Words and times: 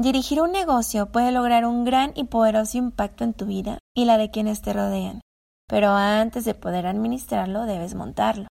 Dirigir 0.00 0.40
un 0.40 0.50
negocio 0.50 1.12
puede 1.12 1.30
lograr 1.30 1.66
un 1.66 1.84
gran 1.84 2.12
y 2.14 2.24
poderoso 2.24 2.78
impacto 2.78 3.22
en 3.22 3.34
tu 3.34 3.44
vida 3.44 3.80
y 3.94 4.06
la 4.06 4.16
de 4.16 4.30
quienes 4.30 4.62
te 4.62 4.72
rodean, 4.72 5.20
pero 5.68 5.90
antes 5.90 6.46
de 6.46 6.54
poder 6.54 6.86
administrarlo 6.86 7.66
debes 7.66 7.94
montarlo. 7.94 8.48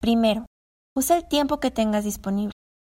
Primero, 0.00 0.46
usa 0.96 1.18
el 1.18 1.28
tiempo 1.28 1.60
que 1.60 1.70
tengas 1.70 2.04
disponible. 2.04 2.52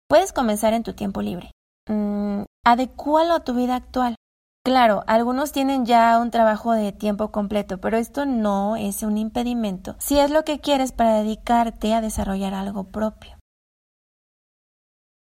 Puedes 0.09 0.33
comenzar 0.33 0.73
en 0.73 0.83
tu 0.83 0.91
tiempo 0.91 1.21
libre. 1.21 1.51
Mm, 1.89 2.43
adecúalo 2.65 3.33
a 3.33 3.45
tu 3.45 3.53
vida 3.53 3.77
actual. 3.77 4.17
Claro, 4.65 5.05
algunos 5.07 5.53
tienen 5.53 5.85
ya 5.85 6.19
un 6.19 6.31
trabajo 6.31 6.73
de 6.73 6.91
tiempo 6.91 7.31
completo, 7.31 7.79
pero 7.79 7.95
esto 7.95 8.25
no 8.25 8.75
es 8.75 9.03
un 9.03 9.17
impedimento 9.17 9.95
si 9.99 10.19
es 10.19 10.31
lo 10.31 10.43
que 10.43 10.59
quieres 10.59 10.91
para 10.91 11.15
dedicarte 11.19 11.93
a 11.93 12.01
desarrollar 12.01 12.53
algo 12.55 12.83
propio. 12.91 13.37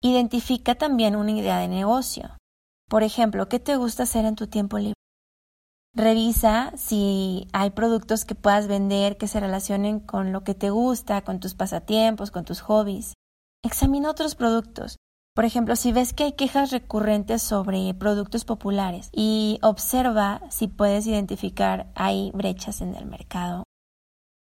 Identifica 0.06 0.76
también 0.76 1.16
una 1.16 1.32
idea 1.32 1.58
de 1.58 1.68
negocio. 1.68 2.38
Por 2.88 3.02
ejemplo, 3.02 3.50
¿qué 3.50 3.60
te 3.60 3.76
gusta 3.76 4.04
hacer 4.04 4.24
en 4.26 4.36
tu 4.36 4.46
tiempo 4.46 4.78
libre? 4.78 4.94
Revisa 5.96 6.72
si 6.78 7.48
hay 7.54 7.72
productos 7.72 8.24
que 8.24 8.36
puedas 8.36 8.68
vender 8.68 9.18
que 9.18 9.28
se 9.28 9.40
relacionen 9.40 10.00
con 10.00 10.32
lo 10.32 10.44
que 10.44 10.54
te 10.54 10.70
gusta, 10.70 11.24
con 11.24 11.40
tus 11.40 11.56
pasatiempos, 11.56 12.30
con 12.30 12.46
tus 12.46 12.62
hobbies. 12.62 13.16
Examina 13.64 14.12
otros 14.12 14.36
productos. 14.36 14.98
Por 15.34 15.44
ejemplo, 15.44 15.76
si 15.76 15.92
ves 15.92 16.14
que 16.14 16.26
hay 16.26 16.34
quejas 16.34 16.70
recurrentes 16.70 17.42
sobre 17.42 17.92
productos 17.96 18.46
populares 18.46 19.10
y 19.12 19.58
observa 19.64 20.44
si 20.52 20.68
puedes 20.68 21.08
identificar 21.08 21.92
hay 21.96 22.30
brechas 22.36 22.82
en 22.82 22.94
el 22.94 23.08
mercado. 23.08 23.64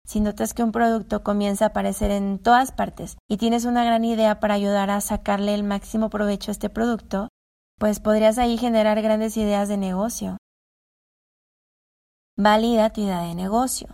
Si 0.07 0.21
notas 0.21 0.55
que 0.55 0.63
un 0.63 0.71
producto 0.71 1.25
comienza 1.25 1.65
a 1.65 1.69
aparecer 1.69 2.13
en 2.13 2.39
todas 2.39 2.71
partes 2.71 3.19
y 3.29 3.39
tienes 3.39 3.65
una 3.65 3.85
gran 3.85 4.05
idea 4.05 4.39
para 4.39 4.55
ayudar 4.55 4.89
a 4.89 5.01
sacarle 5.01 5.53
el 5.53 5.65
máximo 5.65 6.11
provecho 6.11 6.51
a 6.51 6.53
este 6.53 6.71
producto, 6.71 7.29
pues 7.77 7.99
podrías 7.99 8.39
ahí 8.39 8.57
generar 8.57 9.03
grandes 9.03 9.37
ideas 9.37 9.69
de 9.69 9.77
negocio. 9.77 10.37
Valida 12.39 12.91
tu 12.91 13.01
idea 13.01 13.23
de 13.23 13.35
negocio. 13.35 13.89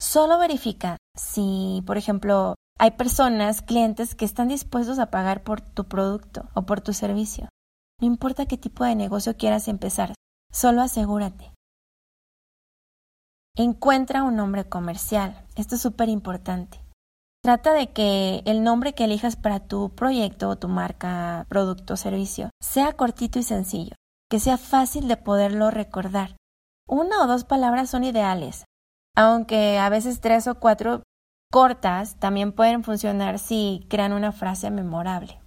Solo 0.00 0.38
verifica 0.38 0.96
si, 1.14 1.84
por 1.86 1.96
ejemplo, 1.96 2.56
hay 2.78 2.90
personas, 2.92 3.62
clientes 3.62 4.16
que 4.16 4.24
están 4.24 4.48
dispuestos 4.48 4.98
a 4.98 5.12
pagar 5.12 5.44
por 5.44 5.60
tu 5.60 5.84
producto 5.84 6.48
o 6.54 6.62
por 6.62 6.80
tu 6.80 6.92
servicio. 6.92 7.48
No 8.00 8.08
importa 8.08 8.46
qué 8.46 8.58
tipo 8.58 8.82
de 8.84 8.96
negocio 8.96 9.36
quieras 9.36 9.68
empezar, 9.68 10.12
solo 10.50 10.82
asegúrate. 10.82 11.51
Encuentra 13.54 14.22
un 14.22 14.36
nombre 14.36 14.64
comercial. 14.66 15.44
Esto 15.56 15.74
es 15.74 15.82
súper 15.82 16.08
importante. 16.08 16.80
Trata 17.42 17.74
de 17.74 17.92
que 17.92 18.42
el 18.46 18.62
nombre 18.62 18.94
que 18.94 19.04
elijas 19.04 19.36
para 19.36 19.60
tu 19.60 19.90
proyecto 19.90 20.48
o 20.48 20.56
tu 20.56 20.68
marca, 20.68 21.44
producto 21.50 21.94
o 21.94 21.96
servicio 21.98 22.50
sea 22.62 22.94
cortito 22.94 23.38
y 23.38 23.42
sencillo, 23.42 23.94
que 24.30 24.40
sea 24.40 24.56
fácil 24.56 25.06
de 25.06 25.18
poderlo 25.18 25.70
recordar. 25.70 26.36
Una 26.88 27.22
o 27.22 27.26
dos 27.26 27.44
palabras 27.44 27.90
son 27.90 28.04
ideales, 28.04 28.64
aunque 29.14 29.78
a 29.78 29.90
veces 29.90 30.20
tres 30.20 30.46
o 30.46 30.54
cuatro 30.54 31.02
cortas 31.50 32.18
también 32.18 32.52
pueden 32.52 32.84
funcionar 32.84 33.38
si 33.38 33.86
crean 33.90 34.14
una 34.14 34.32
frase 34.32 34.70
memorable. 34.70 35.42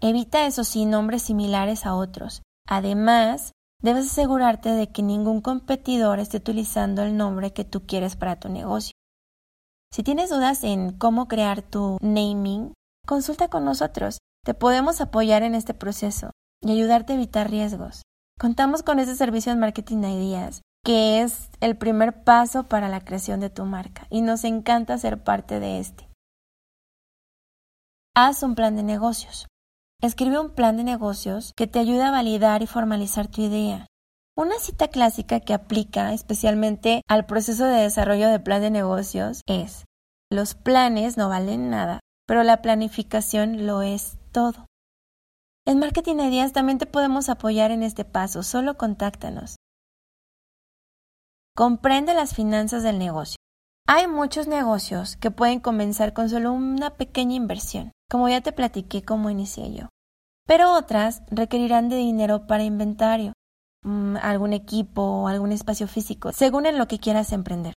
Evita 0.00 0.46
eso 0.46 0.64
sí 0.64 0.84
nombres 0.84 1.22
similares 1.22 1.86
a 1.86 1.94
otros. 1.94 2.42
Además, 2.66 3.52
debes 3.82 4.06
asegurarte 4.06 4.70
de 4.70 4.90
que 4.90 5.02
ningún 5.02 5.40
competidor 5.40 6.18
esté 6.18 6.38
utilizando 6.38 7.02
el 7.02 7.16
nombre 7.16 7.52
que 7.52 7.64
tú 7.64 7.86
quieres 7.86 8.16
para 8.16 8.38
tu 8.38 8.48
negocio. 8.48 8.92
Si 9.92 10.02
tienes 10.02 10.30
dudas 10.30 10.64
en 10.64 10.92
cómo 10.98 11.28
crear 11.28 11.62
tu 11.62 11.96
naming, 12.00 12.74
consulta 13.06 13.48
con 13.48 13.64
nosotros. 13.64 14.18
Te 14.44 14.54
podemos 14.54 15.00
apoyar 15.00 15.42
en 15.42 15.54
este 15.54 15.74
proceso 15.74 16.30
y 16.60 16.72
ayudarte 16.72 17.12
a 17.12 17.16
evitar 17.16 17.50
riesgos. 17.50 18.02
Contamos 18.38 18.82
con 18.82 18.98
ese 18.98 19.16
servicio 19.16 19.52
en 19.52 19.58
Marketing 19.58 19.98
Ideas, 20.04 20.62
que 20.84 21.22
es 21.22 21.50
el 21.60 21.76
primer 21.76 22.22
paso 22.22 22.64
para 22.64 22.88
la 22.88 23.00
creación 23.00 23.40
de 23.40 23.50
tu 23.50 23.64
marca 23.64 24.06
y 24.10 24.20
nos 24.20 24.44
encanta 24.44 24.98
ser 24.98 25.22
parte 25.22 25.60
de 25.60 25.80
este. 25.80 26.08
Haz 28.14 28.42
un 28.42 28.54
plan 28.54 28.76
de 28.76 28.82
negocios. 28.82 29.46
Escribe 30.00 30.38
un 30.38 30.50
plan 30.50 30.76
de 30.76 30.84
negocios 30.84 31.52
que 31.56 31.66
te 31.66 31.80
ayude 31.80 32.04
a 32.04 32.12
validar 32.12 32.62
y 32.62 32.68
formalizar 32.68 33.26
tu 33.26 33.42
idea. 33.42 33.88
Una 34.36 34.60
cita 34.60 34.86
clásica 34.86 35.40
que 35.40 35.52
aplica 35.52 36.12
especialmente 36.12 37.02
al 37.08 37.26
proceso 37.26 37.64
de 37.64 37.82
desarrollo 37.82 38.28
de 38.28 38.38
plan 38.38 38.60
de 38.60 38.70
negocios 38.70 39.40
es, 39.48 39.86
los 40.30 40.54
planes 40.54 41.16
no 41.16 41.28
valen 41.28 41.70
nada, 41.70 41.98
pero 42.28 42.44
la 42.44 42.62
planificación 42.62 43.66
lo 43.66 43.82
es 43.82 44.18
todo. 44.30 44.66
En 45.66 45.80
Marketing 45.80 46.20
Ideas 46.20 46.52
también 46.52 46.78
te 46.78 46.86
podemos 46.86 47.28
apoyar 47.28 47.72
en 47.72 47.82
este 47.82 48.04
paso, 48.04 48.44
solo 48.44 48.76
contáctanos. 48.76 49.56
Comprende 51.56 52.14
las 52.14 52.36
finanzas 52.36 52.84
del 52.84 53.00
negocio. 53.00 53.36
Hay 53.88 54.06
muchos 54.06 54.46
negocios 54.46 55.16
que 55.16 55.32
pueden 55.32 55.58
comenzar 55.58 56.12
con 56.12 56.28
solo 56.28 56.52
una 56.52 56.90
pequeña 56.90 57.34
inversión, 57.34 57.90
como 58.10 58.28
ya 58.28 58.40
te 58.40 58.52
platiqué 58.52 59.02
cómo 59.02 59.30
inicié 59.30 59.72
yo. 59.72 59.88
Pero 60.46 60.74
otras 60.74 61.22
requerirán 61.30 61.88
de 61.88 61.96
dinero 61.96 62.46
para 62.46 62.64
inventario, 62.64 63.32
mm, 63.84 64.16
algún 64.22 64.52
equipo 64.52 65.02
o 65.02 65.28
algún 65.28 65.52
espacio 65.52 65.86
físico, 65.88 66.32
según 66.32 66.66
en 66.66 66.78
lo 66.78 66.88
que 66.88 66.98
quieras 66.98 67.32
emprender. 67.32 67.74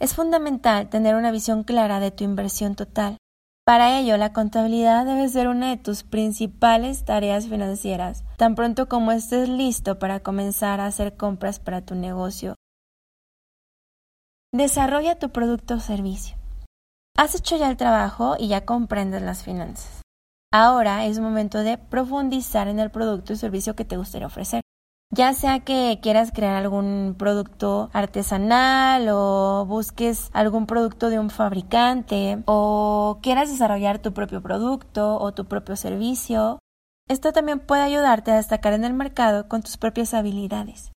Es 0.00 0.14
fundamental 0.14 0.88
tener 0.88 1.14
una 1.14 1.30
visión 1.30 1.64
clara 1.64 2.00
de 2.00 2.10
tu 2.10 2.24
inversión 2.24 2.74
total. 2.74 3.16
Para 3.64 3.98
ello, 3.98 4.16
la 4.16 4.32
contabilidad 4.32 5.06
debe 5.06 5.28
ser 5.28 5.48
una 5.48 5.70
de 5.70 5.78
tus 5.78 6.02
principales 6.02 7.04
tareas 7.04 7.48
financieras, 7.48 8.24
tan 8.36 8.54
pronto 8.54 8.88
como 8.88 9.12
estés 9.12 9.48
listo 9.48 9.98
para 9.98 10.20
comenzar 10.20 10.80
a 10.80 10.86
hacer 10.86 11.16
compras 11.16 11.60
para 11.60 11.80
tu 11.80 11.94
negocio 11.94 12.56
Desarrolla 14.54 15.18
tu 15.18 15.30
producto 15.30 15.74
o 15.74 15.80
servicio. 15.80 16.36
Has 17.16 17.36
hecho 17.36 17.56
ya 17.56 17.70
el 17.70 17.76
trabajo 17.76 18.34
y 18.38 18.48
ya 18.48 18.64
comprendes 18.64 19.22
las 19.22 19.44
finanzas. 19.44 20.02
Ahora 20.52 21.06
es 21.06 21.20
momento 21.20 21.58
de 21.58 21.78
profundizar 21.78 22.66
en 22.66 22.80
el 22.80 22.90
producto 22.90 23.32
y 23.32 23.36
servicio 23.36 23.76
que 23.76 23.84
te 23.84 23.96
gustaría 23.96 24.26
ofrecer. 24.26 24.62
Ya 25.12 25.32
sea 25.32 25.60
que 25.60 26.00
quieras 26.02 26.32
crear 26.32 26.56
algún 26.56 27.14
producto 27.16 27.88
artesanal 27.92 29.08
o 29.10 29.64
busques 29.64 30.28
algún 30.32 30.66
producto 30.66 31.08
de 31.08 31.20
un 31.20 31.30
fabricante 31.30 32.42
o 32.46 33.20
quieras 33.22 33.48
desarrollar 33.48 34.00
tu 34.00 34.12
propio 34.12 34.42
producto 34.42 35.16
o 35.18 35.32
tu 35.32 35.44
propio 35.44 35.76
servicio, 35.76 36.58
esto 37.08 37.32
también 37.32 37.60
puede 37.60 37.82
ayudarte 37.82 38.32
a 38.32 38.36
destacar 38.36 38.72
en 38.72 38.84
el 38.84 38.92
mercado 38.92 39.48
con 39.48 39.62
tus 39.62 39.76
propias 39.76 40.14
habilidades. 40.14 40.90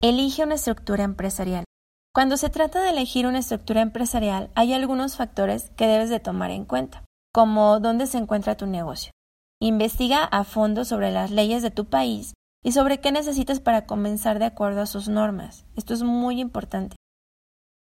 Elige 0.00 0.44
una 0.44 0.54
estructura 0.54 1.02
empresarial. 1.02 1.64
Cuando 2.14 2.36
se 2.36 2.50
trata 2.50 2.82
de 2.82 2.90
elegir 2.90 3.26
una 3.26 3.38
estructura 3.38 3.80
empresarial, 3.80 4.50
hay 4.54 4.74
algunos 4.74 5.16
factores 5.16 5.70
que 5.76 5.86
debes 5.86 6.10
de 6.10 6.20
tomar 6.20 6.50
en 6.50 6.66
cuenta, 6.66 7.04
como 7.32 7.80
dónde 7.80 8.06
se 8.06 8.18
encuentra 8.18 8.56
tu 8.56 8.66
negocio. 8.66 9.12
Investiga 9.60 10.24
a 10.24 10.44
fondo 10.44 10.84
sobre 10.84 11.10
las 11.10 11.30
leyes 11.30 11.62
de 11.62 11.70
tu 11.70 11.86
país 11.86 12.34
y 12.62 12.72
sobre 12.72 13.00
qué 13.00 13.12
necesitas 13.12 13.60
para 13.60 13.86
comenzar 13.86 14.38
de 14.38 14.44
acuerdo 14.44 14.82
a 14.82 14.86
sus 14.86 15.08
normas. 15.08 15.64
Esto 15.74 15.94
es 15.94 16.02
muy 16.02 16.38
importante. 16.38 16.96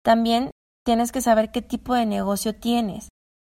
También 0.05 0.51
tienes 0.85 1.13
que 1.13 1.23
saber 1.23 1.51
qué 1.51 1.63
tipo 1.63 1.95
de 1.95 2.05
negocio 2.05 2.55
tienes. 2.55 3.09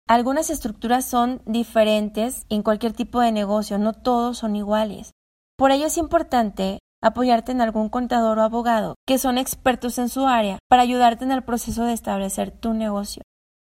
Algunas 0.07 0.51
estructuras 0.51 1.07
son 1.07 1.41
diferentes 1.47 2.45
en 2.51 2.63
cualquier 2.63 2.93
tipo 2.93 3.21
de 3.21 3.33
negocio, 3.33 3.79
no 3.79 3.95
todos 3.95 4.39
son 4.39 4.55
iguales. 4.55 5.13
Por 5.57 5.71
ello 5.71 5.87
es 5.87 5.97
importante 5.97 6.79
apoyarte 7.03 7.53
en 7.53 7.61
algún 7.61 7.89
contador 7.89 8.39
o 8.39 8.43
abogado 8.43 8.95
que 9.07 9.19
son 9.19 9.39
expertos 9.39 9.99
en 9.99 10.09
su 10.09 10.27
área 10.27 10.59
para 10.69 10.83
ayudarte 10.83 11.25
en 11.25 11.33
el 11.33 11.45
proceso 11.45 11.85
de 11.85 11.93
establecer 11.93 12.51
tu 12.51 12.75
negocio. 12.75 13.23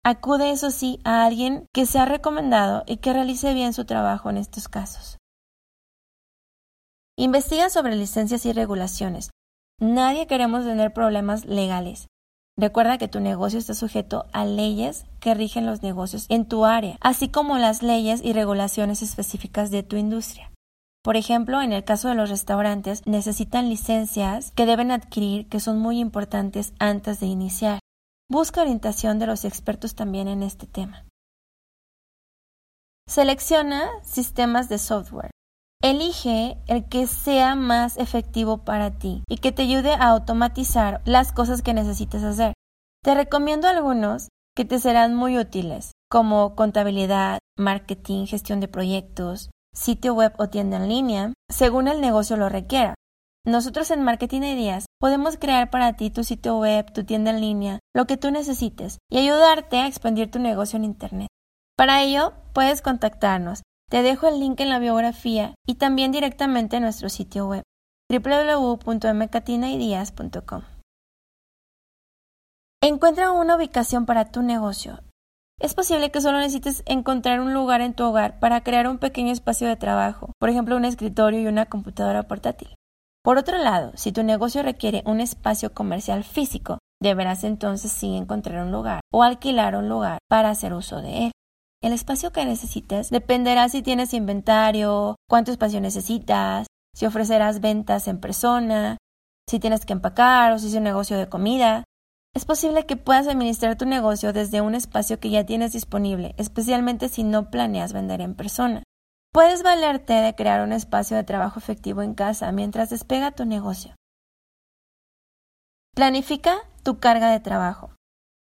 Acude, 0.03 0.51
eso 0.51 0.71
sí, 0.71 0.99
a 1.03 1.25
alguien 1.25 1.65
que 1.73 1.85
sea 1.85 2.05
recomendado 2.05 2.83
y 2.87 2.97
que 2.97 3.13
realice 3.13 3.53
bien 3.53 3.73
su 3.73 3.85
trabajo 3.85 4.29
en 4.29 4.37
estos 4.37 4.67
casos. 4.67 5.17
Investiga 7.17 7.69
sobre 7.69 7.97
licencias 7.97 8.45
y 8.45 8.53
regulaciones. 8.53 9.29
Nadie 9.81 10.25
queremos 10.25 10.63
tener 10.63 10.93
problemas 10.93 11.45
legales. 11.45 12.07
Recuerda 12.57 12.97
que 12.97 13.07
tu 13.07 13.19
negocio 13.19 13.59
está 13.59 13.73
sujeto 13.73 14.25
a 14.33 14.45
leyes 14.45 15.05
que 15.19 15.33
rigen 15.33 15.65
los 15.65 15.81
negocios 15.81 16.25
en 16.29 16.45
tu 16.45 16.65
área, 16.65 16.97
así 17.01 17.29
como 17.29 17.57
las 17.57 17.83
leyes 17.83 18.21
y 18.23 18.33
regulaciones 18.33 19.01
específicas 19.01 19.69
de 19.71 19.83
tu 19.83 19.95
industria. 19.95 20.51
Por 21.01 21.15
ejemplo, 21.15 21.61
en 21.61 21.71
el 21.71 21.85
caso 21.85 22.09
de 22.09 22.15
los 22.15 22.29
restaurantes, 22.29 23.07
necesitan 23.07 23.69
licencias 23.69 24.51
que 24.51 24.65
deben 24.65 24.91
adquirir 24.91 25.47
que 25.47 25.59
son 25.59 25.79
muy 25.79 25.99
importantes 25.99 26.73
antes 26.77 27.19
de 27.19 27.27
iniciar. 27.27 27.79
Busca 28.29 28.61
orientación 28.61 29.17
de 29.17 29.27
los 29.27 29.45
expertos 29.45 29.95
también 29.95 30.27
en 30.27 30.43
este 30.43 30.67
tema. 30.67 31.05
Selecciona 33.07 33.89
sistemas 34.03 34.69
de 34.69 34.77
software. 34.77 35.31
Elige 35.81 36.57
el 36.67 36.89
que 36.89 37.07
sea 37.07 37.55
más 37.55 37.97
efectivo 37.97 38.65
para 38.65 38.91
ti 38.99 39.23
y 39.29 39.37
que 39.37 39.53
te 39.53 39.61
ayude 39.61 39.93
a 39.93 40.09
automatizar 40.09 41.01
las 41.05 41.31
cosas 41.31 41.61
que 41.61 41.73
necesites 41.73 42.21
hacer. 42.23 42.53
Te 43.01 43.15
recomiendo 43.15 43.69
algunos 43.69 44.27
que 44.55 44.65
te 44.65 44.77
serán 44.77 45.15
muy 45.15 45.37
útiles, 45.37 45.93
como 46.09 46.53
contabilidad, 46.55 47.39
marketing, 47.57 48.25
gestión 48.25 48.59
de 48.59 48.67
proyectos, 48.67 49.49
sitio 49.73 50.13
web 50.13 50.33
o 50.37 50.49
tienda 50.49 50.77
en 50.77 50.89
línea, 50.89 51.33
según 51.49 51.87
el 51.87 52.01
negocio 52.01 52.37
lo 52.37 52.49
requiera. 52.49 52.95
Nosotros 53.45 53.89
en 53.91 54.03
Marketing 54.03 54.41
Ideas 54.41 54.85
podemos 54.99 55.37
crear 55.37 55.69
para 55.69 55.93
ti 55.93 56.09
tu 56.09 56.23
sitio 56.23 56.57
web, 56.59 56.91
tu 56.91 57.05
tienda 57.05 57.31
en 57.31 57.41
línea, 57.41 57.79
lo 57.95 58.05
que 58.05 58.17
tú 58.17 58.31
necesites 58.31 58.97
y 59.09 59.19
ayudarte 59.19 59.77
a 59.77 59.87
expandir 59.87 60.29
tu 60.29 60.39
negocio 60.39 60.77
en 60.77 60.83
Internet. 60.83 61.29
Para 61.77 62.03
ello, 62.03 62.33
puedes 62.53 62.81
contactarnos. 62.81 63.61
Te 63.89 64.03
dejo 64.03 64.27
el 64.27 64.39
link 64.39 64.59
en 64.59 64.69
la 64.69 64.79
biografía 64.79 65.55
y 65.65 65.75
también 65.75 66.11
directamente 66.11 66.77
en 66.77 66.83
nuestro 66.83 67.09
sitio 67.09 67.47
web 67.47 67.63
www.mcatinaideas.com. 68.11 70.63
Encuentra 72.81 73.31
una 73.31 73.55
ubicación 73.55 74.05
para 74.05 74.25
tu 74.25 74.41
negocio 74.41 74.99
es 75.59 75.73
posible 75.73 76.09
que 76.11 76.21
solo 76.21 76.39
necesites 76.39 76.83
encontrar 76.85 77.41
un 77.41 77.53
lugar 77.53 77.81
en 77.81 77.93
tu 77.93 78.05
hogar 78.05 78.39
para 78.39 78.61
crear 78.61 78.87
un 78.87 78.97
pequeño 78.97 79.31
espacio 79.31 79.67
de 79.67 79.75
trabajo, 79.75 80.33
por 80.39 80.49
ejemplo 80.49 80.75
un 80.75 80.85
escritorio 80.85 81.41
y 81.41 81.47
una 81.47 81.65
computadora 81.65 82.23
portátil. 82.23 82.75
Por 83.23 83.37
otro 83.37 83.57
lado, 83.57 83.91
si 83.95 84.11
tu 84.11 84.23
negocio 84.23 84.63
requiere 84.63 85.03
un 85.05 85.19
espacio 85.19 85.73
comercial 85.73 86.23
físico, 86.23 86.79
deberás 87.01 87.43
entonces 87.43 87.91
sí 87.91 88.15
encontrar 88.15 88.63
un 88.63 88.71
lugar 88.71 89.01
o 89.11 89.23
alquilar 89.23 89.75
un 89.75 89.89
lugar 89.89 90.19
para 90.29 90.49
hacer 90.49 90.73
uso 90.73 91.01
de 91.01 91.25
él. 91.25 91.31
El 91.81 91.93
espacio 91.93 92.31
que 92.31 92.45
necesites 92.45 93.09
dependerá 93.09 93.69
si 93.69 93.81
tienes 93.81 94.13
inventario, 94.13 95.15
cuánto 95.29 95.51
espacio 95.51 95.79
necesitas, 95.81 96.67
si 96.93 97.05
ofrecerás 97.05 97.61
ventas 97.61 98.07
en 98.07 98.19
persona, 98.19 98.97
si 99.49 99.59
tienes 99.59 99.85
que 99.85 99.93
empacar 99.93 100.53
o 100.53 100.59
si 100.59 100.67
es 100.67 100.73
un 100.75 100.83
negocio 100.83 101.17
de 101.17 101.29
comida. 101.29 101.83
Es 102.35 102.45
posible 102.45 102.85
que 102.85 102.95
puedas 102.95 103.27
administrar 103.27 103.77
tu 103.77 103.85
negocio 103.85 104.33
desde 104.33 104.61
un 104.61 104.75
espacio 104.75 105.19
que 105.19 105.29
ya 105.29 105.45
tienes 105.45 105.73
disponible, 105.73 106.35
especialmente 106.37 107.09
si 107.09 107.23
no 107.23 107.49
planeas 107.49 107.91
vender 107.91 108.21
en 108.21 108.35
persona. 108.35 108.83
Puedes 109.31 109.63
valerte 109.63 110.13
de 110.13 110.35
crear 110.35 110.61
un 110.61 110.71
espacio 110.71 111.17
de 111.17 111.23
trabajo 111.23 111.59
efectivo 111.59 112.01
en 112.01 112.13
casa 112.13 112.51
mientras 112.51 112.89
despega 112.89 113.31
tu 113.31 113.45
negocio. 113.45 113.95
Planifica 115.95 116.57
tu 116.83 116.99
carga 116.99 117.31
de 117.31 117.39
trabajo. 117.39 117.91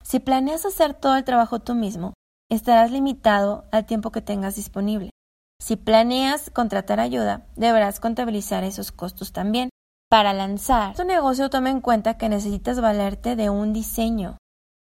Si 0.03 0.19
planeas 0.19 0.67
hacer 0.67 0.95
todo 0.95 1.17
el 1.17 1.25
trabajo 1.25 1.61
tú 1.61 1.75
mismo, 1.75 2.15
estarás 2.51 2.91
limitado 2.91 3.65
al 3.71 3.87
tiempo 3.87 4.13
que 4.13 4.21
tengas 4.21 4.57
disponible. 4.57 5.11
Si 5.61 5.77
planeas 5.77 6.51
contratar 6.51 7.01
ayuda, 7.01 7.47
deberás 7.57 8.01
contabilizar 8.01 8.65
esos 8.65 8.93
costos 8.93 9.33
también. 9.33 9.71
Para 10.15 10.33
lanzar 10.33 10.95
tu 10.95 11.03
negocio 11.03 11.51
toma 11.51 11.71
en 11.71 11.81
cuenta 11.81 12.17
que 12.17 12.29
necesitas 12.29 12.81
valerte 12.81 13.35
de 13.35 13.51
un 13.51 13.73
diseño. 13.73 14.39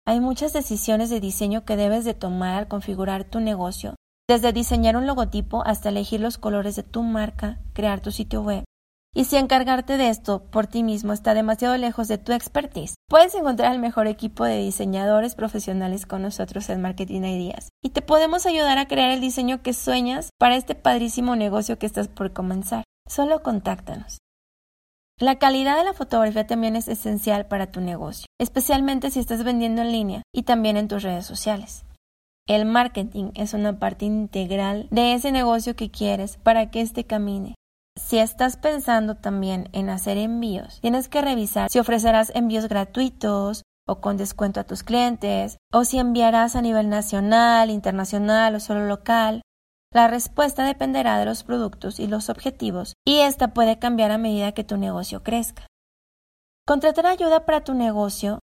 Hay 0.05 0.19
muchas 0.19 0.51
decisiones 0.51 1.09
de 1.09 1.21
diseño 1.21 1.63
que 1.63 1.77
debes 1.77 2.03
de 2.03 2.13
tomar 2.13 2.55
al 2.55 2.67
configurar 2.67 3.23
tu 3.23 3.39
negocio, 3.39 3.95
desde 4.27 4.51
diseñar 4.51 4.97
un 4.97 5.07
logotipo 5.07 5.65
hasta 5.65 5.87
elegir 5.87 6.19
los 6.19 6.37
colores 6.37 6.75
de 6.75 6.83
tu 6.83 7.01
marca, 7.01 7.59
crear 7.71 8.01
tu 8.01 8.11
sitio 8.11 8.41
web. 8.41 8.65
Y 9.15 9.23
si 9.23 9.37
encargarte 9.37 9.95
de 9.95 10.09
esto 10.09 10.43
por 10.51 10.67
ti 10.67 10.83
mismo 10.83 11.13
está 11.13 11.33
demasiado 11.33 11.77
lejos 11.77 12.09
de 12.09 12.17
tu 12.17 12.33
expertise, 12.33 12.95
puedes 13.07 13.33
encontrar 13.33 13.71
el 13.71 13.79
mejor 13.79 14.07
equipo 14.07 14.43
de 14.43 14.57
diseñadores 14.57 15.35
profesionales 15.35 16.05
con 16.05 16.23
nosotros 16.23 16.69
en 16.69 16.81
Marketing 16.81 17.21
Ideas 17.21 17.69
y 17.81 17.91
te 17.91 18.01
podemos 18.01 18.45
ayudar 18.45 18.79
a 18.79 18.89
crear 18.89 19.11
el 19.11 19.21
diseño 19.21 19.61
que 19.61 19.71
sueñas 19.71 20.29
para 20.37 20.57
este 20.57 20.75
padrísimo 20.75 21.37
negocio 21.37 21.79
que 21.79 21.85
estás 21.85 22.09
por 22.09 22.33
comenzar. 22.33 22.83
Solo 23.07 23.41
contáctanos. 23.41 24.17
La 25.21 25.35
calidad 25.35 25.77
de 25.77 25.83
la 25.83 25.93
fotografía 25.93 26.47
también 26.47 26.75
es 26.75 26.87
esencial 26.87 27.45
para 27.45 27.71
tu 27.71 27.79
negocio, 27.79 28.25
especialmente 28.39 29.11
si 29.11 29.19
estás 29.19 29.43
vendiendo 29.43 29.83
en 29.83 29.91
línea 29.91 30.23
y 30.33 30.41
también 30.41 30.77
en 30.77 30.87
tus 30.87 31.03
redes 31.03 31.27
sociales. 31.27 31.85
El 32.47 32.65
marketing 32.65 33.29
es 33.35 33.53
una 33.53 33.77
parte 33.77 34.05
integral 34.05 34.87
de 34.89 35.13
ese 35.13 35.31
negocio 35.31 35.75
que 35.75 35.91
quieres 35.91 36.37
para 36.37 36.71
que 36.71 36.81
éste 36.81 37.03
camine. 37.03 37.53
Si 37.95 38.17
estás 38.17 38.57
pensando 38.57 39.13
también 39.13 39.69
en 39.73 39.91
hacer 39.91 40.17
envíos, 40.17 40.79
tienes 40.81 41.07
que 41.07 41.21
revisar 41.21 41.69
si 41.69 41.77
ofrecerás 41.77 42.31
envíos 42.33 42.67
gratuitos 42.67 43.61
o 43.87 44.01
con 44.01 44.17
descuento 44.17 44.59
a 44.59 44.63
tus 44.63 44.81
clientes, 44.81 45.57
o 45.71 45.85
si 45.85 45.99
enviarás 45.99 46.55
a 46.55 46.63
nivel 46.63 46.89
nacional, 46.89 47.69
internacional 47.69 48.55
o 48.55 48.59
solo 48.59 48.87
local, 48.87 49.43
la 49.93 50.07
respuesta 50.07 50.65
dependerá 50.65 51.19
de 51.19 51.25
los 51.25 51.43
productos 51.43 51.99
y 51.99 52.07
los 52.07 52.29
objetivos, 52.29 52.93
y 53.05 53.19
esta 53.19 53.53
puede 53.53 53.77
cambiar 53.77 54.11
a 54.11 54.17
medida 54.17 54.53
que 54.53 54.63
tu 54.63 54.77
negocio 54.77 55.21
crezca. 55.21 55.67
Contratar 56.65 57.07
ayuda 57.07 57.45
para 57.45 57.63
tu 57.63 57.73
negocio, 57.73 58.39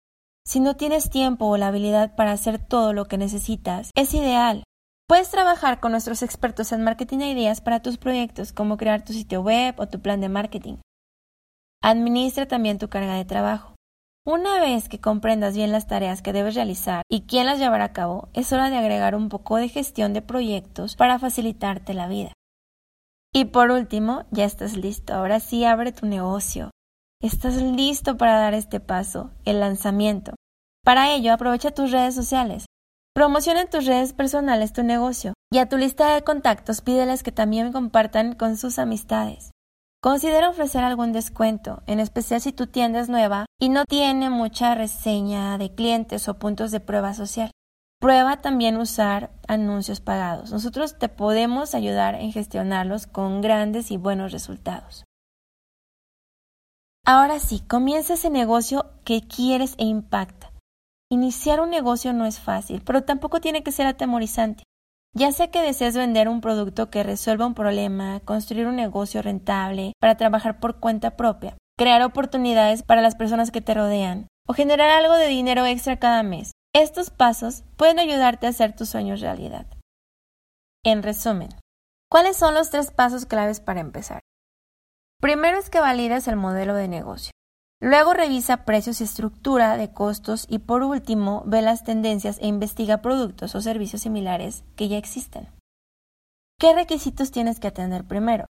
si 0.45 0.59
no 0.59 0.75
tienes 0.75 1.09
tiempo 1.09 1.45
o 1.45 1.57
la 1.57 1.67
habilidad 1.67 2.15
para 2.15 2.31
hacer 2.31 2.59
todo 2.59 2.94
lo 2.94 3.05
que 3.05 3.17
necesitas, 3.17 3.91
es 3.95 4.13
ideal. 4.13 4.63
Puedes 5.07 5.31
trabajar 5.31 5.80
con 5.80 5.94
nuestros 5.94 6.21
expertos 6.21 6.73
en 6.73 6.83
marketing 6.83 7.19
e 7.19 7.31
ideas 7.31 7.61
para 7.61 7.81
tus 7.81 7.97
proyectos, 7.97 8.51
como 8.51 8.75
crear 8.75 9.06
tu 9.06 9.13
sitio 9.13 9.42
web 9.42 9.75
o 9.77 9.87
tu 9.87 10.01
plan 10.01 10.19
de 10.19 10.27
marketing. 10.27 10.77
Administra 11.81 12.45
también 12.45 12.77
tu 12.77 12.89
carga 12.89 13.13
de 13.13 13.23
trabajo. 13.23 13.77
Una 14.28 14.60
vez 14.60 14.90
que 14.90 15.00
comprendas 15.00 15.56
bien 15.56 15.72
las 15.72 15.88
tareas 15.88 16.22
que 16.22 16.34
debes 16.34 16.54
realizar 16.54 17.04
y 17.10 17.22
quién 17.22 17.46
las 17.46 17.60
llevará 17.60 17.86
a 17.86 17.94
cabo, 17.94 18.28
es 18.34 18.52
hora 18.52 18.69
de 18.69 18.76
agregar 18.76 19.16
un 19.16 19.30
poco 19.30 19.56
de 19.56 19.69
gestión 19.69 20.12
de 20.12 20.22
proyectos 20.22 20.98
para 20.98 21.18
facilitarte 21.18 21.94
la 21.94 22.10
vida. 22.10 22.34
Y 23.34 23.46
por 23.46 23.72
último, 23.72 24.26
ya 24.31 24.44
estás 24.44 24.76
listo. 24.76 25.14
Ahora 25.14 25.40
sí 25.40 25.64
abre 25.64 25.94
tu 25.94 26.07
negocio. 26.07 26.72
Estás 27.22 27.56
listo 27.62 28.18
para 28.18 28.38
dar 28.38 28.54
este 28.54 28.81
paso, 28.81 29.31
el 29.46 29.62
lanzamiento. 29.62 30.34
Para 30.84 31.14
ello, 31.14 31.31
aprovecha 31.31 31.72
tus 31.72 31.92
redes 31.92 32.14
sociales. 32.14 32.66
Promociona 33.14 33.62
en 33.62 33.69
tus 33.69 33.86
redes 33.86 34.12
personales 34.12 34.74
tu 34.74 34.84
negocio 34.84 35.36
y 35.54 35.60
a 35.60 35.69
tu 35.69 35.78
lista 35.78 36.14
de 36.14 36.26
contactos 36.26 36.81
pídeles 36.81 37.24
que 37.24 37.31
también 37.31 37.72
compartan 37.72 38.36
con 38.36 38.57
sus 38.57 38.78
amistades. 38.78 39.52
Considera 40.01 40.49
ofrecer 40.49 40.83
algún 40.83 41.11
descuento, 41.11 41.81
en 41.87 41.99
especial 41.99 42.39
si 42.39 42.51
tu 42.54 42.68
tienda 42.68 42.99
es 42.99 43.09
nueva 43.09 43.47
y 43.59 43.69
no 43.69 43.83
tiene 43.85 44.30
mucha 44.30 44.75
reseña 44.75 45.57
de 45.57 45.73
clientes 45.73 46.30
o 46.30 46.37
puntos 46.37 46.69
de 46.71 46.80
prueba 46.80 47.16
social. 47.16 47.49
Prueba 47.99 48.42
también 48.42 48.77
usar 48.77 49.31
anuncios 49.47 49.99
pagados. 49.99 50.51
Nosotros 50.51 50.99
te 50.99 51.09
podemos 51.09 51.73
ayudar 51.73 52.13
en 52.13 52.31
gestionarlos 52.31 53.07
con 53.07 53.42
grandes 53.42 53.89
y 53.89 53.97
buenos 53.97 54.31
resultados. 54.31 55.04
Ahora 57.04 57.39
sí, 57.39 57.61
comienza 57.61 58.13
ese 58.13 58.30
negocio 58.30 58.92
que 59.04 59.21
quieres 59.21 59.73
e 59.80 59.85
impacta. 59.85 60.51
Iniciar 61.09 61.59
un 61.59 61.71
negocio 61.71 62.13
no 62.13 62.25
es 62.25 62.39
fácil, 62.39 62.83
pero 62.85 63.04
tampoco 63.04 63.42
tiene 63.42 63.63
que 63.63 63.71
ser 63.71 63.87
atemorizante. 63.87 64.63
Ya 65.18 65.31
sea 65.31 65.50
que 65.50 65.64
desees 65.64 65.97
vender 65.97 66.30
un 66.30 66.42
producto 66.42 66.92
que 66.92 67.02
resuelva 67.02 67.47
un 67.47 67.56
problema, 67.56 68.19
construir 68.19 68.68
un 68.68 68.76
negocio 68.76 69.24
rentable, 69.24 69.94
para 70.00 70.16
trabajar 70.16 70.59
por 70.59 70.80
cuenta 70.80 71.18
propia, 71.18 71.57
crear 71.76 72.04
oportunidades 72.04 72.83
para 72.83 73.02
las 73.02 73.16
personas 73.16 73.50
que 73.50 73.59
te 73.59 73.74
rodean 73.74 74.28
o 74.47 74.54
generar 74.54 74.92
algo 74.92 75.16
de 75.16 75.26
dinero 75.26 75.66
extra 75.66 75.97
cada 75.97 76.21
mes, 76.21 76.52
estos 76.71 77.09
pasos 77.09 77.64
pueden 77.78 77.97
ayudarte 77.97 78.45
a 78.45 78.52
hacer 78.52 78.76
tus 78.76 78.90
sueños 78.90 79.19
realidad. 79.19 79.66
En 80.86 81.02
resumen, 81.02 81.50
¿cuáles 82.12 82.38
son 82.38 82.54
los 82.54 82.69
tres 82.69 82.92
pasos 82.92 83.26
claves 83.26 83.59
para 83.59 83.80
empezar? 83.80 84.19
Primero 85.19 85.57
es 85.57 85.71
que 85.71 85.80
valides 85.80 86.28
el 86.28 86.36
modelo 86.36 86.76
de 86.76 86.90
negocio. 86.90 87.31
Luego 87.80 88.14
revisa 88.14 88.66
precios 88.66 89.02
y 89.02 89.04
estructura 89.04 89.78
de 89.78 89.94
costos 89.94 90.48
y 90.50 90.60
por 90.60 90.81
último 90.81 91.44
ve 91.46 91.62
las 91.62 91.84
tendencias 91.84 92.40
e 92.40 92.48
investiga 92.48 93.04
productos 93.04 93.54
o 93.54 93.62
servicios 93.62 94.02
similares 94.02 94.64
que 94.76 94.88
ya 94.88 94.98
existen. 94.98 95.50
¿Qué 96.60 96.74
requisitos 96.74 97.30
tienes 97.30 97.60
que 97.60 97.68
atender 97.68 98.04
primero? 98.06 98.46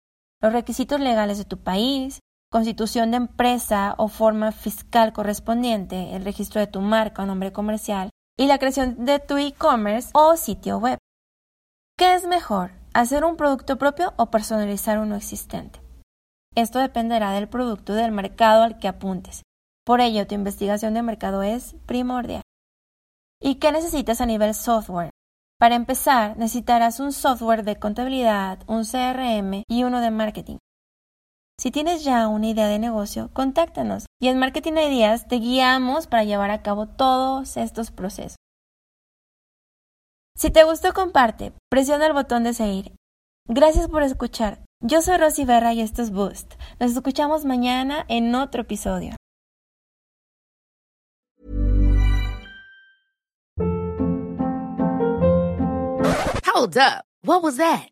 Los 0.40 0.52
requisitos 0.52 0.98
legales 0.98 1.38
de 1.38 1.44
tu 1.44 1.58
país, 1.58 2.18
constitución 2.50 3.12
de 3.12 3.18
empresa 3.18 3.94
o 3.96 4.08
forma 4.08 4.50
fiscal 4.50 5.12
correspondiente, 5.12 6.16
el 6.16 6.24
registro 6.24 6.60
de 6.60 6.66
tu 6.66 6.80
marca 6.80 7.22
o 7.22 7.26
nombre 7.26 7.52
comercial 7.52 8.10
y 8.36 8.46
la 8.46 8.58
creación 8.58 9.04
de 9.04 9.20
tu 9.20 9.36
e-commerce 9.36 10.10
o 10.14 10.36
sitio 10.36 10.78
web. 10.78 10.98
¿Qué 11.96 12.14
es 12.14 12.26
mejor, 12.26 12.72
hacer 12.92 13.24
un 13.24 13.36
producto 13.36 13.78
propio 13.78 14.14
o 14.16 14.32
personalizar 14.32 14.98
uno 14.98 15.14
existente? 15.14 15.81
Esto 16.54 16.78
dependerá 16.78 17.32
del 17.32 17.48
producto 17.48 17.94
y 17.94 17.96
del 17.96 18.12
mercado 18.12 18.62
al 18.62 18.78
que 18.78 18.88
apuntes. 18.88 19.42
Por 19.84 20.00
ello, 20.00 20.26
tu 20.26 20.34
investigación 20.34 20.94
de 20.94 21.02
mercado 21.02 21.42
es 21.42 21.74
primordial. 21.86 22.42
¿Y 23.40 23.56
qué 23.56 23.72
necesitas 23.72 24.20
a 24.20 24.26
nivel 24.26 24.54
software? 24.54 25.10
Para 25.58 25.74
empezar, 25.74 26.36
necesitarás 26.36 27.00
un 27.00 27.12
software 27.12 27.64
de 27.64 27.78
contabilidad, 27.78 28.58
un 28.66 28.84
CRM 28.84 29.62
y 29.68 29.84
uno 29.84 30.00
de 30.00 30.10
marketing. 30.10 30.58
Si 31.58 31.70
tienes 31.70 32.02
ya 32.02 32.28
una 32.28 32.48
idea 32.48 32.66
de 32.66 32.78
negocio, 32.78 33.30
contáctanos 33.32 34.06
y 34.20 34.28
en 34.28 34.38
Marketing 34.38 34.72
Ideas 34.72 35.28
te 35.28 35.36
guiamos 35.36 36.06
para 36.06 36.24
llevar 36.24 36.50
a 36.50 36.62
cabo 36.62 36.88
todos 36.88 37.56
estos 37.56 37.90
procesos. 37.90 38.36
Si 40.36 40.50
te 40.50 40.64
gustó, 40.64 40.92
comparte, 40.92 41.52
presiona 41.70 42.06
el 42.06 42.14
botón 42.14 42.42
de 42.42 42.54
seguir. 42.54 42.96
Gracias 43.46 43.88
por 43.88 44.02
escuchar. 44.02 44.64
Yo 44.84 45.00
soy 45.00 45.16
Rosy 45.16 45.44
Berra 45.44 45.72
y 45.72 45.80
esto 45.80 46.02
es 46.02 46.10
Boost. 46.10 46.54
Nos 46.80 46.90
escuchamos 46.90 47.44
mañana 47.44 48.04
en 48.08 48.34
otro 48.34 48.62
episodio. 48.62 49.14
Hold 56.52 56.76
up. 56.76 57.04
What 57.24 57.44
was 57.44 57.58
that? 57.58 57.91